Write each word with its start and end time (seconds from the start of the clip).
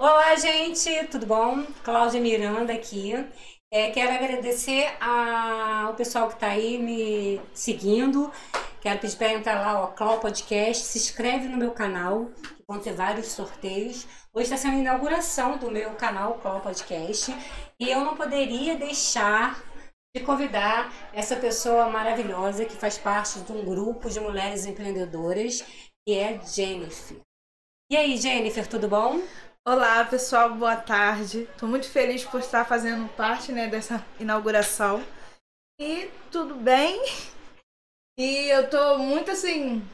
Olá, 0.00 0.36
gente, 0.36 1.08
tudo 1.08 1.26
bom? 1.26 1.64
Cláudia 1.82 2.20
Miranda 2.20 2.72
aqui. 2.72 3.14
É, 3.68 3.90
quero 3.90 4.12
agradecer 4.12 4.86
ao 5.02 5.92
pessoal 5.94 6.28
que 6.28 6.34
está 6.34 6.50
aí 6.50 6.78
me 6.78 7.40
seguindo. 7.52 8.30
Quero 8.80 9.00
pedir 9.00 9.16
para 9.16 9.32
entrar 9.32 9.60
lá, 9.60 9.82
ó, 9.82 9.88
Clau 9.88 10.20
Podcast. 10.20 10.84
Se 10.84 10.98
inscreve 10.98 11.48
no 11.48 11.56
meu 11.56 11.72
canal, 11.72 12.30
vão 12.68 12.78
ter 12.78 12.92
vários 12.92 13.26
sorteios. 13.26 14.06
Hoje 14.32 14.44
está 14.44 14.56
sendo 14.56 14.76
a 14.76 14.80
inauguração 14.80 15.58
do 15.58 15.68
meu 15.68 15.90
canal 15.94 16.34
Clau 16.34 16.60
Podcast. 16.60 17.34
E 17.80 17.90
eu 17.90 18.04
não 18.04 18.14
poderia 18.14 18.76
deixar 18.76 19.60
de 20.16 20.22
convidar 20.22 20.92
essa 21.12 21.34
pessoa 21.34 21.90
maravilhosa 21.90 22.64
que 22.64 22.76
faz 22.76 22.96
parte 22.96 23.40
de 23.40 23.50
um 23.50 23.64
grupo 23.64 24.08
de 24.08 24.20
mulheres 24.20 24.64
empreendedoras, 24.64 25.60
que 26.06 26.14
é 26.14 26.40
Jennifer. 26.46 27.20
E 27.90 27.96
aí, 27.96 28.16
Jennifer, 28.16 28.66
tudo 28.68 28.86
bom? 28.86 29.20
Olá, 29.70 30.02
pessoal, 30.02 30.54
boa 30.54 30.76
tarde. 30.76 31.42
Estou 31.42 31.68
muito 31.68 31.86
feliz 31.90 32.24
por 32.24 32.40
estar 32.40 32.64
fazendo 32.64 33.06
parte 33.10 33.52
né, 33.52 33.66
dessa 33.66 34.02
inauguração. 34.18 35.06
E 35.78 36.08
tudo 36.32 36.54
bem? 36.54 37.04
E 38.18 38.48
eu 38.48 38.62
estou 38.62 38.98
muito 38.98 39.30
assim 39.30 39.86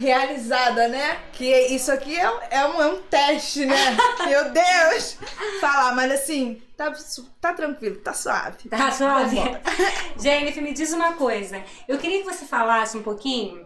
realizada, 0.00 0.88
né? 0.88 1.30
Que 1.32 1.48
isso 1.68 1.92
aqui 1.92 2.18
é, 2.18 2.24
é, 2.50 2.66
um, 2.66 2.82
é 2.82 2.86
um 2.88 3.02
teste, 3.02 3.64
né? 3.64 3.76
Meu 4.26 4.50
Deus! 4.50 5.16
Falar, 5.60 5.94
mas 5.94 6.10
assim, 6.10 6.60
tá, 6.76 6.92
tá 7.40 7.54
tranquilo, 7.54 8.00
tá 8.00 8.12
suave. 8.12 8.68
Tá 8.68 8.90
suave. 8.90 9.36
Jennifer, 10.18 10.60
me 10.60 10.74
diz 10.74 10.92
uma 10.92 11.12
coisa. 11.12 11.62
Eu 11.86 11.98
queria 11.98 12.18
que 12.18 12.34
você 12.34 12.44
falasse 12.44 12.98
um 12.98 13.02
pouquinho 13.04 13.64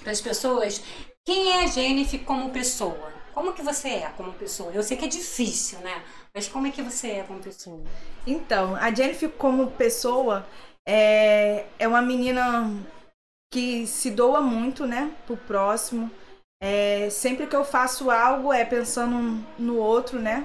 para 0.00 0.12
as 0.12 0.20
pessoas 0.20 0.80
quem 1.26 1.50
é 1.50 1.64
a 1.64 1.66
Jennifer 1.66 2.22
como 2.24 2.52
pessoa. 2.52 3.17
Como 3.38 3.52
que 3.52 3.62
você 3.62 3.90
é 3.90 4.12
como 4.16 4.32
pessoa? 4.32 4.72
Eu 4.72 4.82
sei 4.82 4.96
que 4.96 5.04
é 5.04 5.08
difícil, 5.08 5.78
né? 5.78 6.02
Mas 6.34 6.48
como 6.48 6.66
é 6.66 6.72
que 6.72 6.82
você 6.82 7.10
é 7.12 7.22
como 7.22 7.38
pessoa? 7.38 7.80
Então, 8.26 8.74
a 8.74 8.92
Jennifer 8.92 9.30
como 9.30 9.70
pessoa 9.70 10.44
é, 10.84 11.64
é 11.78 11.86
uma 11.86 12.02
menina 12.02 12.68
que 13.54 13.86
se 13.86 14.10
doa 14.10 14.40
muito, 14.40 14.88
né, 14.88 15.14
pro 15.24 15.36
próximo. 15.36 16.10
É, 16.60 17.08
sempre 17.10 17.46
que 17.46 17.54
eu 17.54 17.64
faço 17.64 18.10
algo 18.10 18.52
é 18.52 18.64
pensando 18.64 19.46
no 19.56 19.76
outro, 19.76 20.18
né? 20.18 20.44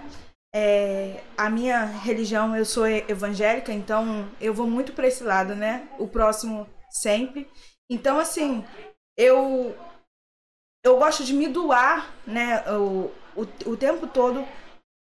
É, 0.54 1.24
a 1.36 1.50
minha 1.50 1.86
religião, 1.86 2.56
eu 2.56 2.64
sou 2.64 2.86
evangélica, 2.86 3.74
então 3.74 4.30
eu 4.40 4.54
vou 4.54 4.68
muito 4.68 4.94
para 4.94 5.08
esse 5.08 5.24
lado, 5.24 5.56
né? 5.56 5.90
O 5.98 6.08
próximo 6.08 6.70
sempre. 6.92 7.50
Então, 7.90 8.20
assim, 8.20 8.64
eu 9.18 9.76
eu 10.84 10.98
gosto 10.98 11.24
de 11.24 11.34
me 11.34 11.48
doar, 11.48 12.12
né, 12.28 12.64
o, 12.72 13.12
o, 13.36 13.42
o 13.66 13.78
tempo 13.78 14.06
todo 14.08 14.46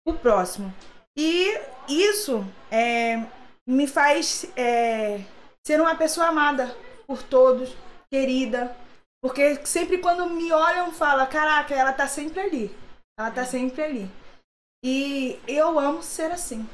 o 0.05 0.13
próximo. 0.13 0.73
E 1.15 1.59
isso 1.87 2.45
é, 2.69 3.25
me 3.65 3.87
faz 3.87 4.45
é, 4.55 5.21
ser 5.65 5.79
uma 5.79 5.95
pessoa 5.95 6.27
amada 6.27 6.75
por 7.07 7.23
todos, 7.23 7.75
querida. 8.11 8.75
Porque 9.21 9.65
sempre 9.65 9.97
quando 9.97 10.29
me 10.29 10.51
olham, 10.51 10.91
fala, 10.91 11.25
caraca, 11.27 11.73
ela 11.73 11.93
tá 11.93 12.07
sempre 12.07 12.39
ali. 12.39 12.75
Ela 13.17 13.31
tá 13.31 13.45
sempre 13.45 13.83
ali. 13.83 14.11
E 14.83 15.39
eu 15.47 15.77
amo 15.77 16.01
ser 16.01 16.31
assim. 16.31 16.67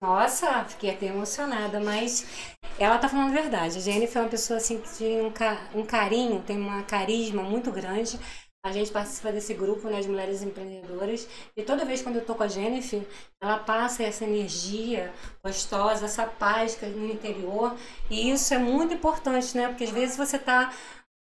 Nossa, 0.00 0.64
fiquei 0.66 0.90
até 0.90 1.06
emocionada, 1.06 1.80
mas 1.80 2.24
ela 2.78 2.98
tá 2.98 3.08
falando 3.08 3.30
a 3.30 3.40
verdade. 3.40 3.78
A 3.78 3.80
Jennifer 3.80 4.18
é 4.18 4.24
uma 4.24 4.30
pessoa 4.30 4.56
assim 4.58 4.80
que 4.80 4.88
tem 4.98 5.20
um, 5.22 5.30
ca 5.30 5.68
um 5.74 5.84
carinho, 5.84 6.42
tem 6.42 6.56
uma 6.56 6.82
carisma 6.82 7.42
muito 7.42 7.70
grande. 7.72 8.18
A 8.64 8.72
gente 8.72 8.90
participa 8.90 9.32
desse 9.32 9.54
grupo 9.54 9.88
né, 9.88 10.00
de 10.00 10.08
mulheres 10.08 10.42
empreendedoras 10.42 11.28
e 11.56 11.62
toda 11.62 11.84
vez 11.84 12.02
quando 12.02 12.16
eu 12.16 12.24
tô 12.24 12.34
com 12.34 12.42
a 12.42 12.48
Jennifer, 12.48 13.02
ela 13.40 13.58
passa 13.58 14.02
essa 14.02 14.24
energia 14.24 15.12
gostosa, 15.44 16.04
essa 16.06 16.26
paz 16.26 16.78
no 16.82 17.06
interior. 17.06 17.76
E 18.10 18.30
isso 18.30 18.52
é 18.52 18.58
muito 18.58 18.94
importante, 18.94 19.56
né? 19.56 19.68
Porque 19.68 19.84
às 19.84 19.90
vezes 19.90 20.16
você 20.16 20.38
tá 20.38 20.72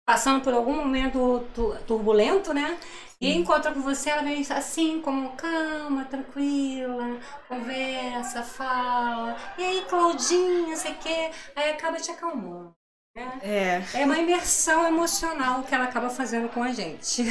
passando 0.06 0.42
por 0.42 0.52
algum 0.52 0.74
momento 0.74 1.44
turbulento, 1.86 2.52
né? 2.52 2.78
E 3.20 3.32
encontra 3.32 3.72
com 3.72 3.80
você, 3.80 4.10
ela 4.10 4.22
vem 4.22 4.44
assim, 4.50 5.00
como 5.00 5.32
calma, 5.32 6.04
tranquila, 6.04 7.18
conversa, 7.48 8.42
fala. 8.42 9.34
E 9.56 9.64
aí, 9.64 9.84
Claudinha, 9.88 10.76
sei 10.76 10.92
o 10.92 10.96
quê. 10.96 11.30
Aí 11.56 11.70
acaba 11.70 11.96
te 11.96 12.10
acalmando. 12.10 12.74
Né? 13.16 13.40
É. 13.42 14.00
É 14.00 14.04
uma 14.04 14.18
imersão 14.18 14.86
emocional 14.86 15.62
que 15.62 15.74
ela 15.74 15.84
acaba 15.84 16.10
fazendo 16.10 16.48
com 16.50 16.62
a 16.62 16.72
gente. 16.72 17.22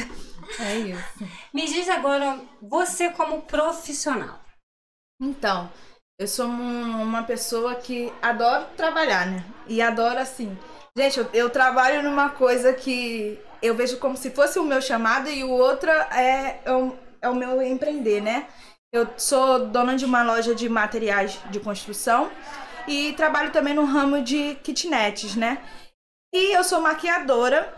É 0.58 0.76
isso. 0.76 1.24
Me 1.52 1.64
diz 1.66 1.88
agora, 1.88 2.40
você 2.60 3.10
como 3.10 3.42
profissional. 3.42 4.40
Então, 5.20 5.70
eu 6.18 6.26
sou 6.26 6.46
uma 6.46 7.22
pessoa 7.22 7.76
que 7.76 8.12
adoro 8.20 8.66
trabalhar, 8.76 9.26
né? 9.26 9.44
E 9.66 9.80
adoro 9.80 10.18
assim. 10.18 10.56
Gente, 10.96 11.18
eu, 11.18 11.28
eu 11.34 11.50
trabalho 11.50 12.04
numa 12.04 12.30
coisa 12.30 12.72
que 12.72 13.40
eu 13.60 13.74
vejo 13.74 13.98
como 13.98 14.16
se 14.16 14.30
fosse 14.30 14.60
o 14.60 14.64
meu 14.64 14.80
chamado 14.80 15.28
e 15.28 15.42
o 15.42 15.50
outro 15.50 15.90
é, 15.90 16.60
é, 16.64 16.72
o, 16.72 16.96
é 17.20 17.28
o 17.28 17.34
meu 17.34 17.60
empreender, 17.60 18.20
né? 18.20 18.46
Eu 18.92 19.08
sou 19.16 19.66
dona 19.66 19.96
de 19.96 20.04
uma 20.04 20.22
loja 20.22 20.54
de 20.54 20.68
materiais 20.68 21.40
de 21.50 21.58
construção 21.58 22.30
e 22.86 23.12
trabalho 23.14 23.50
também 23.50 23.74
no 23.74 23.84
ramo 23.84 24.22
de 24.22 24.54
kitnets, 24.62 25.34
né? 25.34 25.64
E 26.32 26.52
eu 26.56 26.62
sou 26.62 26.80
maquiadora 26.80 27.74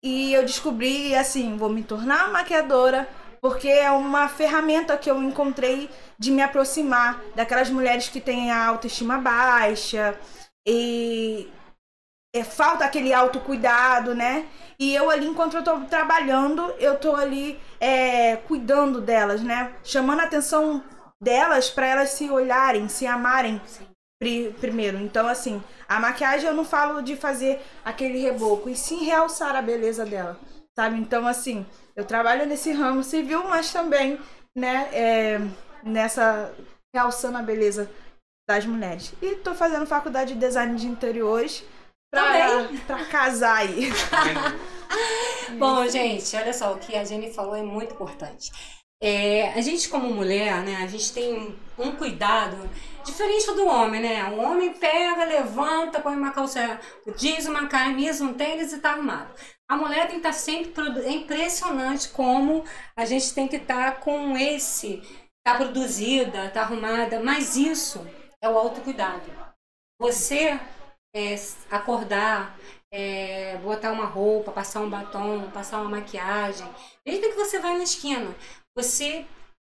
e 0.00 0.32
eu 0.32 0.44
descobri 0.44 1.16
assim, 1.16 1.56
vou 1.56 1.68
me 1.68 1.82
tornar 1.82 2.30
maquiadora 2.30 3.08
porque 3.40 3.68
é 3.68 3.90
uma 3.90 4.28
ferramenta 4.28 4.96
que 4.96 5.10
eu 5.10 5.20
encontrei 5.20 5.90
de 6.16 6.30
me 6.30 6.42
aproximar 6.42 7.20
daquelas 7.34 7.68
mulheres 7.68 8.08
que 8.08 8.20
têm 8.20 8.52
a 8.52 8.66
autoestima 8.66 9.18
baixa 9.18 10.16
e 10.64 11.50
é, 12.34 12.44
falta 12.44 12.84
aquele 12.84 13.12
autocuidado, 13.12 14.14
né? 14.14 14.46
E 14.78 14.94
eu 14.94 15.10
ali, 15.10 15.26
enquanto 15.26 15.56
eu 15.56 15.64
tô 15.64 15.80
trabalhando, 15.80 16.62
eu 16.78 16.96
tô 16.98 17.16
ali 17.16 17.58
é, 17.80 18.36
cuidando 18.36 19.00
delas, 19.00 19.42
né? 19.42 19.72
Chamando 19.82 20.20
a 20.20 20.24
atenção 20.24 20.82
delas 21.20 21.70
para 21.70 21.86
elas 21.86 22.10
se 22.10 22.30
olharem, 22.30 22.88
se 22.88 23.06
amarem 23.06 23.60
pri 24.20 24.54
primeiro. 24.60 24.98
Então, 24.98 25.26
assim, 25.26 25.62
a 25.88 25.98
maquiagem 25.98 26.48
eu 26.48 26.54
não 26.54 26.64
falo 26.64 27.02
de 27.02 27.16
fazer 27.16 27.60
aquele 27.84 28.18
reboco, 28.18 28.68
e 28.68 28.76
sim 28.76 29.04
realçar 29.04 29.56
a 29.56 29.62
beleza 29.62 30.04
dela, 30.04 30.38
sabe? 30.78 30.96
Então, 30.98 31.26
assim, 31.26 31.66
eu 31.96 32.04
trabalho 32.04 32.46
nesse 32.46 32.72
ramo 32.72 33.02
civil, 33.02 33.44
mas 33.48 33.72
também, 33.72 34.20
né, 34.56 34.88
é, 34.92 35.40
nessa 35.82 36.52
realçando 36.94 37.38
a 37.38 37.42
beleza 37.42 37.90
das 38.48 38.64
mulheres. 38.64 39.12
E 39.20 39.36
tô 39.36 39.54
fazendo 39.54 39.86
faculdade 39.86 40.34
de 40.34 40.40
design 40.40 40.76
de 40.76 40.86
interiores 40.86 41.64
pra, 42.10 42.68
pra 42.86 43.04
casar 43.06 43.58
aí. 43.58 43.90
Bom, 45.58 45.86
gente, 45.88 46.34
olha 46.36 46.52
só, 46.52 46.72
o 46.72 46.78
que 46.78 46.96
a 46.96 47.04
Jenny 47.04 47.32
falou 47.32 47.56
é 47.56 47.62
muito 47.62 47.94
importante. 47.94 48.50
É, 49.00 49.52
a 49.52 49.60
gente 49.60 49.88
como 49.88 50.12
mulher, 50.12 50.62
né, 50.62 50.76
a 50.82 50.86
gente 50.88 51.12
tem 51.12 51.56
um 51.78 51.92
cuidado 51.92 52.68
diferente 53.04 53.46
do 53.52 53.66
homem, 53.66 54.00
né? 54.00 54.24
O 54.30 54.40
homem 54.40 54.72
pega, 54.72 55.24
levanta, 55.24 56.00
põe 56.00 56.16
uma 56.16 56.32
calça 56.32 56.80
jeans, 57.16 57.46
uma 57.46 57.68
camisa, 57.68 58.24
um 58.24 58.34
tênis 58.34 58.72
e 58.72 58.80
tá 58.80 58.90
arrumado. 58.90 59.32
A 59.70 59.76
mulher 59.76 60.08
tem 60.08 60.20
que 60.20 60.26
estar 60.26 60.30
tá 60.30 60.34
sempre... 60.34 61.04
É 61.04 61.12
impressionante 61.12 62.08
como 62.08 62.64
a 62.96 63.04
gente 63.04 63.32
tem 63.32 63.46
que 63.46 63.56
estar 63.56 63.92
tá 63.92 64.00
com 64.00 64.36
esse... 64.36 65.02
Tá 65.46 65.54
produzida, 65.54 66.50
tá 66.50 66.62
arrumada, 66.62 67.20
mas 67.20 67.56
isso 67.56 68.04
é 68.42 68.48
o 68.48 68.58
autocuidado. 68.58 69.32
Você 69.98 70.58
é, 71.18 71.34
acordar, 71.70 72.56
é, 72.92 73.56
botar 73.58 73.92
uma 73.92 74.06
roupa, 74.06 74.52
passar 74.52 74.80
um 74.80 74.88
batom, 74.88 75.50
passar 75.50 75.80
uma 75.80 75.90
maquiagem, 75.90 76.68
desde 77.04 77.28
que 77.28 77.34
você 77.34 77.58
vai 77.58 77.76
na 77.76 77.82
esquina, 77.82 78.34
você 78.74 79.26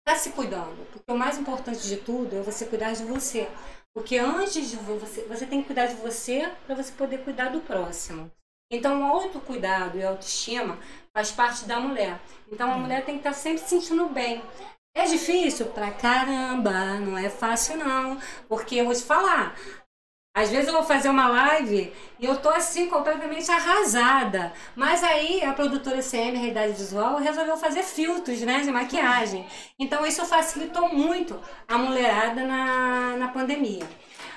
está 0.00 0.18
se 0.18 0.30
cuidando. 0.30 0.86
Porque 0.90 1.12
o 1.12 1.16
mais 1.16 1.38
importante 1.38 1.86
de 1.86 1.96
tudo 1.98 2.36
é 2.36 2.42
você 2.42 2.66
cuidar 2.66 2.92
de 2.92 3.04
você. 3.04 3.48
Porque 3.94 4.18
antes 4.18 4.70
de 4.70 4.76
você, 4.76 5.22
você 5.22 5.46
tem 5.46 5.60
que 5.60 5.66
cuidar 5.66 5.86
de 5.86 5.94
você 5.94 6.50
para 6.66 6.74
você 6.74 6.92
poder 6.92 7.18
cuidar 7.24 7.50
do 7.50 7.60
próximo. 7.60 8.30
Então, 8.70 9.00
o 9.00 9.04
autocuidado 9.04 9.96
e 9.96 10.04
a 10.04 10.10
autoestima 10.10 10.78
faz 11.14 11.30
parte 11.30 11.64
da 11.64 11.80
mulher. 11.80 12.20
Então, 12.52 12.70
a 12.70 12.76
mulher 12.76 13.04
tem 13.04 13.14
que 13.14 13.20
estar 13.20 13.30
tá 13.30 13.36
sempre 13.36 13.60
se 13.60 13.68
sentindo 13.68 14.08
bem. 14.08 14.42
É 14.94 15.04
difícil 15.04 15.66
pra 15.66 15.90
caramba, 15.90 16.98
não 17.00 17.16
é 17.16 17.30
fácil 17.30 17.76
não. 17.78 18.18
Porque 18.48 18.76
eu 18.76 18.84
vou 18.84 18.94
te 18.94 19.02
falar, 19.02 19.56
às 20.34 20.50
vezes 20.50 20.68
eu 20.68 20.74
vou 20.74 20.84
fazer 20.84 21.08
uma 21.08 21.28
live 21.28 21.92
e 22.18 22.24
eu 22.24 22.36
tô 22.36 22.48
assim 22.50 22.88
completamente 22.88 23.50
arrasada. 23.50 24.52
Mas 24.76 25.02
aí 25.02 25.42
a 25.42 25.52
produtora 25.52 26.00
CM 26.00 26.38
Realidade 26.38 26.74
Visual 26.74 27.16
resolveu 27.16 27.56
fazer 27.56 27.82
filtros, 27.82 28.40
né, 28.42 28.60
de 28.60 28.70
maquiagem. 28.70 29.46
Então 29.78 30.06
isso 30.06 30.24
facilitou 30.26 30.88
muito 30.94 31.40
a 31.66 31.76
mulherada 31.76 32.46
na, 32.46 33.16
na 33.16 33.28
pandemia. 33.28 33.84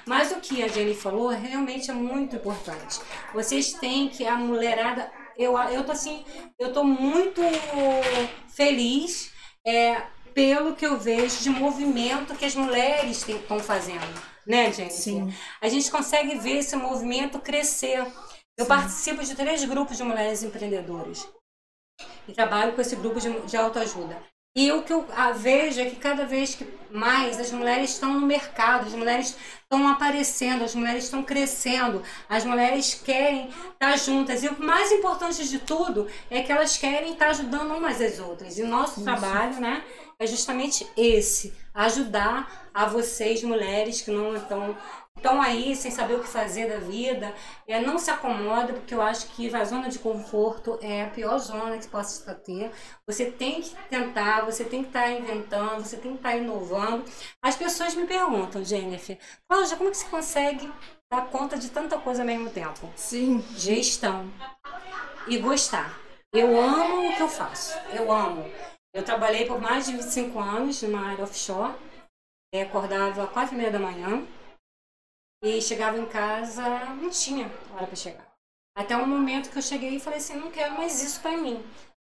Mas 0.06 0.32
o 0.32 0.40
que 0.40 0.64
a 0.64 0.68
Jenny 0.68 0.96
falou 0.96 1.30
realmente 1.30 1.92
é 1.92 1.94
muito 1.94 2.36
importante. 2.36 3.00
Vocês 3.34 3.74
têm 3.74 4.10
que 4.10 4.26
a 4.26 4.36
mulherada, 4.36 5.12
eu 5.38 5.56
eu 5.58 5.84
tô 5.84 5.92
assim, 5.92 6.26
eu 6.58 6.74
tô 6.74 6.84
muito 6.84 7.42
feliz 8.48 9.32
é, 9.66 10.02
pelo 10.34 10.76
que 10.76 10.86
eu 10.86 10.98
vejo 11.00 11.42
de 11.42 11.50
movimento 11.50 12.36
que 12.36 12.46
as 12.46 12.56
mulheres 12.56 13.28
estão 13.28 13.60
fazendo, 13.60 14.22
né, 14.46 14.72
gente? 14.72 14.94
Sim. 14.94 15.34
A 15.62 15.68
gente 15.68 15.90
consegue 15.92 16.38
ver 16.38 16.58
esse 16.60 16.76
movimento 16.76 17.40
crescer. 17.40 18.00
Eu 18.58 18.66
Sim. 18.66 18.70
participo 18.70 19.24
de 19.24 19.36
três 19.36 19.64
grupos 19.66 19.98
de 19.98 20.04
mulheres 20.04 20.44
empreendedoras 20.44 21.28
e 22.28 22.34
trabalho 22.34 22.74
com 22.74 22.82
esse 22.82 22.96
grupo 22.96 23.20
de, 23.20 23.30
de 23.42 23.58
autoajuda. 23.58 24.22
E 24.54 24.70
o 24.72 24.84
que 24.84 24.92
eu 24.92 25.08
vejo 25.36 25.80
é 25.80 25.86
que 25.86 25.96
cada 25.96 26.26
vez 26.26 26.56
que 26.56 26.68
mais 26.92 27.40
as 27.40 27.54
mulheres 27.54 27.92
estão 27.92 28.20
no 28.20 28.28
mercado, 28.28 28.86
as 28.86 28.94
mulheres 28.94 29.38
estão 29.62 29.88
aparecendo, 29.88 30.66
as 30.66 30.76
mulheres 30.76 31.06
estão 31.06 31.24
crescendo, 31.24 32.04
as 32.28 32.44
mulheres 32.44 32.94
querem 32.94 33.48
estar 33.48 33.98
juntas. 33.98 34.44
E 34.44 34.50
o 34.50 34.62
mais 34.62 34.92
importante 34.92 35.48
de 35.48 35.60
tudo 35.60 36.06
é 36.30 36.42
que 36.42 36.52
elas 36.52 36.76
querem 36.76 37.14
estar 37.14 37.30
ajudando 37.30 37.74
umas 37.74 38.02
às 38.02 38.20
outras. 38.20 38.58
E 38.58 38.64
o 38.64 38.68
nosso 38.68 38.96
Isso. 38.96 39.04
trabalho, 39.04 39.58
né, 39.62 39.84
é 40.20 40.28
justamente 40.28 40.86
esse: 40.98 41.54
ajudar 41.74 42.70
a 42.74 42.86
vocês, 42.86 43.42
mulheres 43.44 44.02
que 44.02 44.12
não 44.12 44.36
estão 44.36 44.76
estão 45.16 45.42
aí 45.42 45.76
sem 45.76 45.92
saber 45.92 46.16
o 46.16 46.20
que 46.22 46.28
fazer 46.28 46.68
da 46.68 46.78
vida, 46.78 47.34
é, 47.68 47.80
não 47.80 48.00
se 48.00 48.10
acomoda, 48.10 48.74
porque 48.74 48.94
eu 48.94 49.02
acho 49.02 49.28
que 49.28 49.54
a 49.56 49.64
zona 49.64 49.88
de 49.90 50.00
conforto 50.00 50.80
é 50.82 51.04
a 51.04 51.10
pior 51.10 51.38
zona 51.38 51.78
que 51.78 51.88
possa 51.88 52.34
ter. 52.34 52.72
Você 53.08 53.30
tem 53.30 53.62
que 53.62 53.76
tentar, 53.90 54.44
você 54.46 54.66
tem 54.66 54.82
que 54.82 54.90
estar 54.90 55.12
inventando, 55.12 55.84
você 55.84 55.98
tem 55.98 56.12
que 56.12 56.18
estar 56.18 56.36
inovando. 56.36 57.06
As 57.42 57.56
pessoas 57.56 57.94
me 57.94 58.08
perguntam, 58.08 58.64
Jennifer, 58.64 59.18
Cláudia, 59.48 59.78
como 59.78 59.90
é 59.90 59.92
que 59.92 59.98
você 59.98 60.08
consegue 60.08 60.72
dar 61.12 61.28
conta 61.28 61.58
de 61.58 61.70
tanta 61.70 61.98
coisa 61.98 62.24
ao 62.24 62.26
mesmo 62.26 62.50
tempo? 62.50 62.90
Sim. 62.96 63.44
Gestão 63.56 64.32
e 65.28 65.38
gostar. 65.38 66.00
Eu 66.34 66.60
amo 66.60 67.10
o 67.10 67.16
que 67.16 67.22
eu 67.22 67.28
faço, 67.28 67.78
eu 67.94 68.12
amo. 68.12 68.50
Eu 68.94 69.04
trabalhei 69.04 69.46
por 69.46 69.60
mais 69.60 69.86
de 69.86 69.94
25 69.94 70.40
anos 70.40 70.82
numa 70.82 71.10
área 71.10 71.24
offshore, 71.24 71.74
é, 72.54 72.64
acordava 72.64 73.24
às 73.24 73.30
quatro 73.32 73.56
e 73.56 73.58
meia 73.58 73.72
da 73.72 73.80
manhã, 73.80 74.26
e 75.44 75.62
chegava 75.62 75.98
em 75.98 76.06
casa, 76.06 76.62
não 76.96 77.10
tinha 77.10 77.52
hora 77.74 77.88
para 77.88 77.96
chegar. 77.96 78.28
Até 78.76 78.96
um 78.96 79.08
momento 79.08 79.50
que 79.50 79.58
eu 79.58 79.62
cheguei 79.62 79.96
e 79.96 80.00
falei 80.00 80.20
assim, 80.20 80.36
não 80.36 80.52
quero 80.52 80.76
mais 80.76 81.02
isso 81.02 81.20
para 81.20 81.36
mim. 81.36 81.64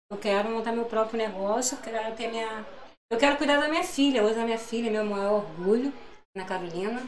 Eu 0.09 0.17
quero 0.17 0.49
montar 0.49 0.71
meu 0.71 0.85
próprio 0.85 1.17
negócio, 1.17 1.77
eu 1.77 1.81
quero 1.81 2.15
ter 2.15 2.29
minha... 2.29 2.65
Eu 3.11 3.17
quero 3.17 3.37
cuidar 3.37 3.59
da 3.59 3.67
minha 3.67 3.83
filha. 3.83 4.23
Hoje 4.23 4.39
a 4.39 4.45
minha 4.45 4.57
filha 4.57 4.87
é 4.87 4.91
meu 4.91 5.05
maior 5.05 5.33
orgulho, 5.33 5.93
na 6.35 6.45
Carolina. 6.45 7.03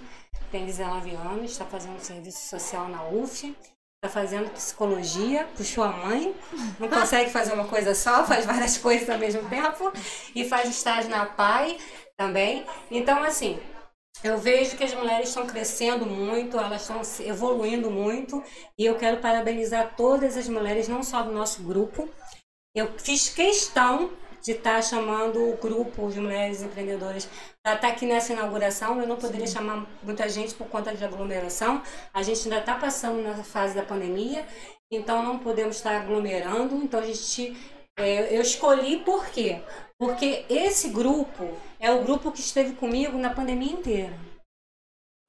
Tem 0.51 0.65
19 0.65 1.15
anos, 1.15 1.51
está 1.51 1.65
fazendo 1.65 1.99
serviço 1.99 2.47
social 2.49 2.87
na 2.87 3.07
UF. 3.07 3.55
Está 4.03 4.09
fazendo 4.09 4.51
psicologia, 4.51 5.47
puxou 5.55 5.83
a 5.83 5.87
mãe, 5.87 6.35
não 6.79 6.87
consegue 6.87 7.31
fazer 7.31 7.53
uma 7.53 7.67
coisa 7.67 7.95
só, 7.95 8.23
faz 8.23 8.45
várias 8.45 8.77
coisas 8.79 9.09
ao 9.09 9.17
mesmo 9.17 9.49
tempo. 9.49 9.91
E 10.35 10.47
faz 10.47 10.69
estágio 10.69 11.09
na 11.09 11.25
PAI 11.25 11.79
também. 12.15 12.63
Então, 12.91 13.23
assim, 13.23 13.59
eu 14.23 14.37
vejo 14.37 14.75
que 14.75 14.83
as 14.83 14.93
mulheres 14.93 15.29
estão 15.29 15.45
crescendo 15.45 16.05
muito, 16.05 16.57
elas 16.57 16.81
estão 16.81 17.01
evoluindo 17.25 17.89
muito, 17.89 18.43
e 18.77 18.85
eu 18.85 18.95
quero 18.95 19.17
parabenizar 19.17 19.95
todas 19.95 20.35
as 20.35 20.47
mulheres, 20.47 20.87
não 20.87 21.03
só 21.03 21.21
do 21.21 21.31
nosso 21.31 21.63
grupo. 21.63 22.09
Eu 22.75 22.93
fiz 22.97 23.29
questão 23.29 24.11
de 24.41 24.51
estar 24.51 24.81
chamando 24.81 25.49
o 25.49 25.57
grupo 25.57 26.09
de 26.09 26.19
mulheres 26.19 26.61
empreendedoras 26.61 27.27
para 27.61 27.75
estar 27.75 27.87
aqui 27.89 28.05
nessa 28.05 28.33
inauguração. 28.33 28.99
Eu 29.01 29.07
não 29.07 29.17
poderia 29.17 29.47
chamar 29.47 29.85
muita 30.01 30.29
gente 30.29 30.53
por 30.53 30.67
conta 30.67 30.95
de 30.95 31.03
aglomeração. 31.03 31.81
A 32.13 32.23
gente 32.23 32.43
ainda 32.43 32.59
está 32.59 32.75
passando 32.75 33.21
na 33.21 33.43
fase 33.43 33.75
da 33.75 33.83
pandemia, 33.83 34.45
então 34.91 35.21
não 35.21 35.39
podemos 35.39 35.75
estar 35.75 35.99
aglomerando. 35.99 36.75
Então 36.77 36.99
a 36.99 37.03
gente, 37.03 37.57
eu 38.05 38.41
escolhi 38.41 38.97
por 38.97 39.25
quê? 39.27 39.59
Porque 39.99 40.45
esse 40.49 40.89
grupo 40.89 41.57
é 41.79 41.91
o 41.91 42.03
grupo 42.03 42.31
que 42.31 42.39
esteve 42.39 42.73
comigo 42.75 43.17
na 43.17 43.31
pandemia 43.31 43.71
inteira. 43.73 44.13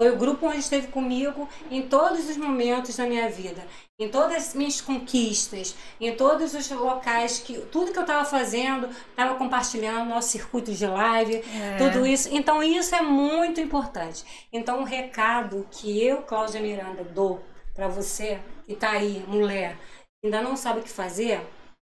Foi 0.00 0.12
o 0.12 0.16
grupo 0.16 0.46
onde 0.46 0.58
esteve 0.58 0.86
comigo 0.88 1.48
em 1.72 1.82
todos 1.88 2.28
os 2.28 2.36
momentos 2.36 2.94
da 2.96 3.04
minha 3.04 3.28
vida, 3.28 3.66
em 3.98 4.08
todas 4.08 4.36
as 4.36 4.54
minhas 4.54 4.80
conquistas, 4.80 5.74
em 6.00 6.14
todos 6.14 6.54
os 6.54 6.70
locais 6.70 7.40
que 7.40 7.58
tudo 7.62 7.90
que 7.90 7.98
eu 7.98 8.02
estava 8.02 8.24
fazendo, 8.24 8.88
estava 9.10 9.34
compartilhando 9.34 10.08
nosso 10.08 10.28
circuito 10.28 10.70
de 10.70 10.86
live, 10.86 11.36
É. 11.38 11.76
tudo 11.78 12.06
isso. 12.06 12.28
Então 12.30 12.62
isso 12.62 12.94
é 12.94 13.02
muito 13.02 13.60
importante. 13.60 14.24
Então 14.52 14.82
o 14.82 14.84
recado 14.84 15.66
que 15.68 16.00
eu, 16.00 16.18
Cláudia 16.22 16.60
Miranda, 16.60 17.02
dou 17.02 17.42
para 17.74 17.88
você 17.88 18.38
que 18.66 18.74
está 18.74 18.90
aí, 18.90 19.24
mulher, 19.26 19.76
ainda 20.24 20.40
não 20.42 20.56
sabe 20.56 20.78
o 20.78 20.82
que 20.84 20.90
fazer, 20.90 21.40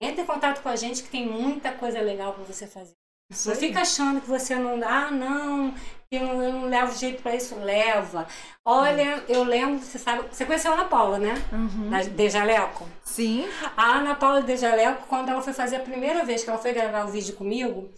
entre 0.01 0.23
em 0.23 0.27
contato 0.27 0.63
com 0.63 0.69
a 0.69 0.77
gente 0.77 1.03
que 1.03 1.09
tem 1.09 1.27
muita 1.27 1.73
coisa 1.73 2.01
legal 2.01 2.33
para 2.33 2.45
você 2.45 2.67
fazer. 2.67 2.95
Não 3.31 3.55
fica 3.55 3.83
achando 3.83 4.23
que 4.23 4.29
você 4.29 4.55
não. 4.55 4.81
Ah, 4.83 5.11
não, 5.11 5.75
eu 6.11 6.21
não, 6.23 6.43
eu 6.43 6.53
não 6.53 6.65
levo 6.65 6.97
jeito 6.97 7.23
pra 7.23 7.35
isso. 7.37 7.55
Leva. 7.57 8.27
Olha, 8.65 9.23
eu 9.29 9.45
lembro, 9.45 9.81
você 9.81 9.99
sabe. 9.99 10.27
Você 10.31 10.47
conheceu 10.47 10.73
a 10.73 10.75
Ana 10.75 10.85
Paula, 10.87 11.19
né? 11.19 11.35
Uhum. 11.53 11.91
Da 11.91 12.03
De 12.03 12.31
Jaleco. 12.31 12.89
Sim. 13.05 13.47
A 13.77 13.97
Ana 13.97 14.15
Paula 14.15 14.43
de 14.43 14.57
Jaleco, 14.57 15.07
quando 15.09 15.29
ela 15.29 15.43
foi 15.43 15.53
fazer 15.53 15.77
a 15.77 15.81
primeira 15.81 16.25
vez 16.25 16.43
que 16.43 16.49
ela 16.49 16.59
foi 16.59 16.73
gravar 16.73 17.05
o 17.05 17.09
vídeo 17.09 17.37
comigo, 17.37 17.91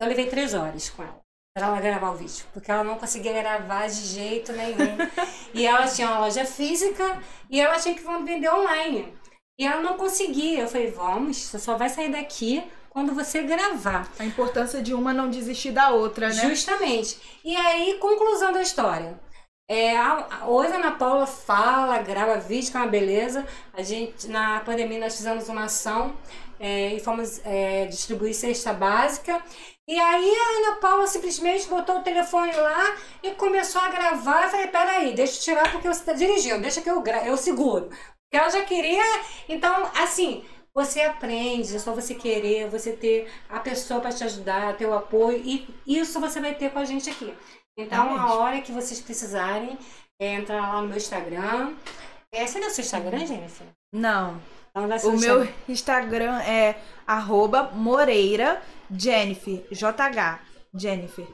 eu 0.00 0.08
levei 0.08 0.26
três 0.26 0.54
horas 0.54 0.88
com 0.88 1.02
ela. 1.02 1.20
Pra 1.52 1.66
ela 1.66 1.80
gravar 1.80 2.10
o 2.10 2.14
vídeo, 2.14 2.46
porque 2.54 2.70
ela 2.70 2.84
não 2.84 2.96
conseguia 2.96 3.32
gravar 3.32 3.86
de 3.86 4.06
jeito 4.06 4.52
nenhum. 4.52 4.96
e 5.52 5.66
ela 5.66 5.86
tinha 5.88 6.08
uma 6.08 6.20
loja 6.20 6.46
física 6.46 7.20
e 7.50 7.60
ela 7.60 7.76
tinha 7.78 7.94
que 7.94 8.02
vender 8.24 8.48
online. 8.48 9.12
E 9.60 9.66
ela 9.66 9.82
não 9.82 9.98
conseguia. 9.98 10.60
Eu 10.60 10.68
falei, 10.68 10.90
vamos, 10.90 11.36
você 11.36 11.58
só 11.58 11.76
vai 11.76 11.90
sair 11.90 12.10
daqui 12.10 12.62
quando 12.88 13.12
você 13.14 13.42
gravar. 13.42 14.08
A 14.18 14.24
importância 14.24 14.80
de 14.82 14.94
uma 14.94 15.12
não 15.12 15.28
desistir 15.28 15.70
da 15.70 15.90
outra, 15.90 16.28
né? 16.28 16.48
Justamente. 16.48 17.20
E 17.44 17.54
aí, 17.54 17.98
conclusão 18.00 18.52
da 18.52 18.62
história. 18.62 19.20
É, 19.68 19.94
a- 19.96 20.44
hoje 20.46 20.72
a 20.72 20.76
Ana 20.76 20.92
Paula 20.92 21.26
fala, 21.26 21.98
grava 21.98 22.40
vídeo, 22.40 22.70
que 22.70 22.76
é 22.78 22.80
uma 22.80 22.86
beleza. 22.88 23.46
A 23.74 23.82
gente, 23.82 24.26
na 24.28 24.60
pandemia, 24.60 24.98
nós 24.98 25.14
fizemos 25.14 25.46
uma 25.50 25.64
ação 25.64 26.16
é, 26.58 26.94
e 26.94 27.00
fomos 27.00 27.40
é, 27.44 27.84
distribuir 27.84 28.34
cesta 28.34 28.72
básica. 28.72 29.42
E 29.86 29.98
aí 29.98 30.32
a 30.34 30.68
Ana 30.68 30.76
Paula 30.80 31.06
simplesmente 31.06 31.66
botou 31.68 31.98
o 31.98 32.02
telefone 32.02 32.52
lá 32.52 32.96
e 33.22 33.32
começou 33.32 33.80
a 33.82 33.88
gravar. 33.88 34.44
Eu 34.44 34.48
falei, 34.50 34.68
peraí, 34.68 35.14
deixa 35.14 35.36
eu 35.36 35.42
tirar 35.42 35.70
porque 35.72 35.86
você 35.88 36.00
está 36.00 36.12
dirigindo, 36.12 36.60
deixa 36.62 36.80
que 36.80 36.88
eu, 36.90 37.02
eu 37.26 37.36
seguro. 37.36 37.90
Ela 38.32 38.48
já 38.48 38.64
queria. 38.64 39.02
Então, 39.48 39.90
assim, 39.96 40.44
você 40.74 41.02
aprende, 41.02 41.74
é 41.74 41.78
só 41.78 41.92
você 41.92 42.14
querer, 42.14 42.68
você 42.68 42.92
ter 42.92 43.30
a 43.48 43.58
pessoa 43.60 44.00
para 44.00 44.12
te 44.12 44.22
ajudar, 44.24 44.76
ter 44.76 44.86
o 44.86 44.94
apoio, 44.94 45.42
e 45.44 45.66
isso 45.86 46.20
você 46.20 46.40
vai 46.40 46.54
ter 46.54 46.70
com 46.70 46.78
a 46.78 46.84
gente 46.84 47.10
aqui. 47.10 47.34
Então, 47.76 48.16
a 48.16 48.34
hora 48.34 48.60
que 48.60 48.72
vocês 48.72 49.00
precisarem, 49.00 49.76
é 50.20 50.34
entrar 50.34 50.60
lá 50.60 50.82
no 50.82 50.88
meu 50.88 50.96
Instagram. 50.96 51.74
É, 52.32 52.46
você 52.46 52.60
deu 52.60 52.68
o 52.68 52.70
seu 52.70 52.84
Instagram, 52.84 53.26
Jennifer? 53.26 53.66
Não. 53.92 54.40
Então, 54.70 54.86
dá 54.86 54.98
seu 54.98 55.10
O 55.10 55.18
meu 55.18 55.42
Instagram. 55.42 55.54
Instagram 55.68 56.42
é 56.42 56.78
arroba 57.06 57.70
Moreira 57.74 58.62
Jennifer, 58.90 59.66
JH, 59.72 60.40
Jennifer. 60.74 61.26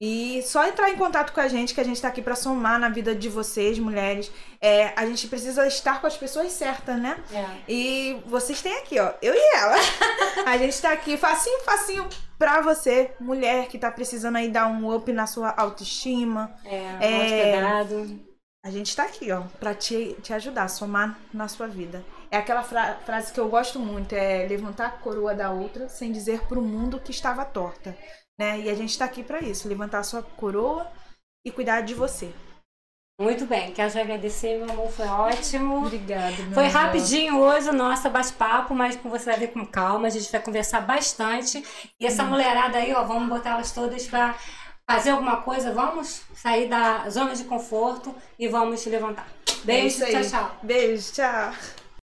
E 0.00 0.42
só 0.42 0.66
entrar 0.66 0.90
em 0.90 0.96
contato 0.96 1.32
com 1.32 1.40
a 1.40 1.48
gente, 1.48 1.72
que 1.72 1.80
a 1.80 1.84
gente 1.84 2.02
tá 2.02 2.08
aqui 2.08 2.20
pra 2.20 2.34
somar 2.34 2.78
na 2.78 2.88
vida 2.88 3.14
de 3.14 3.28
vocês, 3.28 3.78
mulheres. 3.78 4.30
É, 4.60 4.92
a 4.96 5.06
gente 5.06 5.28
precisa 5.28 5.66
estar 5.66 6.00
com 6.00 6.06
as 6.06 6.16
pessoas 6.16 6.52
certas, 6.52 6.98
né? 7.00 7.22
É. 7.32 7.46
E 7.68 8.20
vocês 8.26 8.60
têm 8.60 8.76
aqui, 8.78 8.98
ó, 8.98 9.12
eu 9.22 9.32
e 9.34 9.56
ela. 9.56 9.76
A 10.46 10.58
gente 10.58 10.80
tá 10.82 10.92
aqui 10.92 11.16
facinho, 11.16 11.60
facinho 11.64 12.06
pra 12.38 12.60
você, 12.60 13.12
mulher 13.20 13.68
que 13.68 13.78
tá 13.78 13.90
precisando 13.90 14.36
aí 14.36 14.48
dar 14.50 14.66
um 14.66 14.94
up 14.94 15.10
na 15.12 15.26
sua 15.26 15.54
autoestima. 15.56 16.52
É, 16.64 16.76
É. 17.00 17.24
hospedado. 17.24 18.20
A 18.64 18.70
gente 18.70 18.94
tá 18.96 19.04
aqui, 19.04 19.30
ó, 19.30 19.42
pra 19.60 19.74
te, 19.74 20.16
te 20.22 20.32
ajudar, 20.34 20.68
somar 20.68 21.18
na 21.32 21.48
sua 21.48 21.66
vida. 21.66 22.04
É 22.30 22.36
aquela 22.38 22.62
fra- 22.62 22.98
frase 23.06 23.32
que 23.32 23.38
eu 23.38 23.48
gosto 23.48 23.78
muito, 23.78 24.12
é 24.14 24.46
levantar 24.48 24.86
a 24.86 24.90
coroa 24.90 25.34
da 25.34 25.50
outra 25.50 25.88
sem 25.88 26.10
dizer 26.10 26.40
pro 26.48 26.60
mundo 26.62 26.98
que 26.98 27.10
estava 27.10 27.44
torta, 27.44 27.96
né? 28.38 28.60
E 28.60 28.70
a 28.70 28.74
gente 28.74 28.96
tá 28.98 29.04
aqui 29.04 29.22
pra 29.22 29.40
isso, 29.40 29.68
levantar 29.68 29.98
a 30.00 30.04
sua 30.04 30.22
coroa 30.22 30.90
e 31.46 31.50
cuidar 31.50 31.82
de 31.82 31.94
você. 31.94 32.32
Muito 33.20 33.46
bem, 33.46 33.72
quero 33.72 33.92
te 33.92 33.98
agradecer, 33.98 34.58
meu 34.58 34.68
amor, 34.72 34.90
foi 34.90 35.06
ótimo. 35.06 35.78
Obrigada, 35.86 36.36
meu 36.42 36.52
Foi 36.52 36.66
amor. 36.66 36.74
rapidinho 36.76 37.38
hoje 37.38 37.68
o 37.68 37.72
nosso 37.72 38.10
bate-papo, 38.10 38.74
mas 38.74 38.96
com 38.96 39.08
você 39.08 39.26
vai 39.26 39.38
ver 39.38 39.52
com 39.52 39.64
calma, 39.64 40.08
a 40.08 40.10
gente 40.10 40.30
vai 40.32 40.40
conversar 40.42 40.80
bastante. 40.80 41.64
E 42.00 42.06
essa 42.06 42.24
mulherada 42.24 42.78
aí, 42.78 42.92
ó, 42.92 43.04
vamos 43.04 43.28
botar 43.28 43.50
elas 43.50 43.70
todas 43.70 44.04
pra 44.08 44.34
fazer 44.90 45.10
alguma 45.10 45.36
coisa, 45.42 45.72
vamos 45.72 46.22
sair 46.34 46.68
da 46.68 47.08
zona 47.08 47.36
de 47.36 47.44
conforto 47.44 48.12
e 48.36 48.48
vamos 48.48 48.84
levantar. 48.84 49.28
É 49.48 49.64
Beijo, 49.64 50.04
aí. 50.04 50.10
tchau, 50.10 50.22
tchau. 50.30 50.56
Beijo, 50.62 51.12
tchau. 51.12 51.52